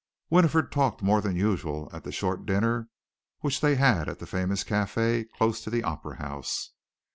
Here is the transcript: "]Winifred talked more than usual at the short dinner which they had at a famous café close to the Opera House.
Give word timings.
"]Winifred 0.31 0.71
talked 0.71 1.03
more 1.03 1.21
than 1.21 1.35
usual 1.35 1.87
at 1.93 2.03
the 2.03 2.11
short 2.11 2.43
dinner 2.43 2.89
which 3.41 3.61
they 3.61 3.75
had 3.75 4.09
at 4.09 4.19
a 4.19 4.25
famous 4.25 4.63
café 4.63 5.27
close 5.37 5.61
to 5.63 5.69
the 5.69 5.83
Opera 5.83 6.15
House. 6.15 6.71